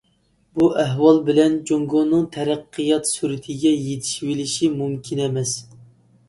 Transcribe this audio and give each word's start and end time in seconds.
بۇ 0.59 0.67
ئەھۋالى 0.83 1.19
بىلەن 1.27 1.57
جۇڭگونىڭ 1.71 2.23
تەرەققىيات 2.37 3.11
سۈرىتىگە 3.11 3.75
يېتىشىۋېلىشى 3.89 4.71
مۇمكىن 4.81 5.23
ئەمەس. 5.29 5.55